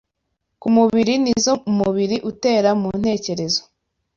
ku 0.61 0.67
mubiri 0.75 1.13
n’izo 1.23 1.53
umubiri 1.69 2.17
utera 2.31 2.69
mu 2.81 2.89
ntekerezo. 2.99 3.61